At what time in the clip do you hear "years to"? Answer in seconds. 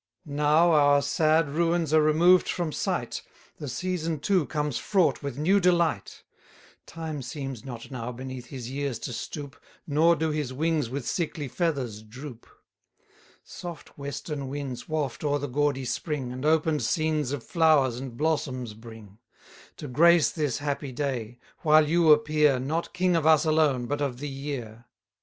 8.71-9.13